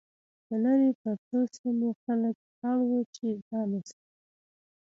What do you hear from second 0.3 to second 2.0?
د لرې پرتو سیمو